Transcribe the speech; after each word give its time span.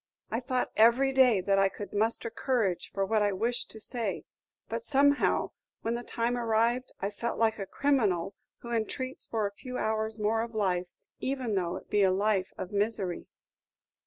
I 0.31 0.39
thought 0.39 0.71
every 0.75 1.11
day 1.11 1.41
that 1.41 1.59
I 1.59 1.69
could 1.69 1.93
muster 1.93 2.31
courage 2.31 2.89
for 2.91 3.05
what 3.05 3.21
I 3.21 3.31
wish 3.33 3.65
to 3.67 3.79
say; 3.79 4.23
but 4.67 4.83
somehow, 4.83 5.51
when 5.83 5.93
the 5.93 6.01
time 6.01 6.35
arrived, 6.35 6.91
I 7.01 7.11
felt 7.11 7.37
like 7.37 7.59
a 7.59 7.67
criminal 7.67 8.33
who 8.61 8.71
entreats 8.71 9.27
for 9.27 9.45
a 9.45 9.53
few 9.53 9.77
hours 9.77 10.17
more 10.19 10.41
of 10.41 10.55
life, 10.55 10.89
even 11.19 11.53
though 11.53 11.75
it 11.75 11.91
be 11.91 12.01
a 12.01 12.09
life 12.09 12.51
of 12.57 12.71
misery." 12.71 13.27